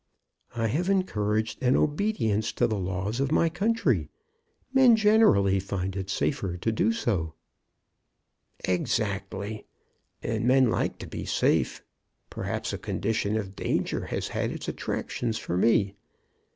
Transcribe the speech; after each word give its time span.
"I 0.55 0.65
have 0.65 0.89
encouraged 0.89 1.61
an 1.61 1.75
obedience 1.77 2.51
to 2.53 2.65
the 2.65 2.79
laws 2.79 3.19
of 3.19 3.31
my 3.31 3.49
country. 3.49 4.09
Men 4.73 4.95
generally 4.95 5.59
find 5.59 5.95
it 5.95 6.09
safer 6.09 6.57
to 6.57 6.71
do 6.71 6.91
so." 6.91 7.35
"Exactly, 8.65 9.67
and 10.23 10.47
men 10.47 10.71
like 10.71 10.97
to 10.97 11.07
be 11.07 11.25
safe. 11.25 11.83
Perhaps 12.31 12.73
a 12.73 12.79
condition 12.79 13.37
of 13.37 13.55
danger 13.55 14.07
has 14.07 14.29
had 14.29 14.49
its 14.49 14.67
attractions 14.67 15.37
for 15.37 15.55
me. 15.55 15.93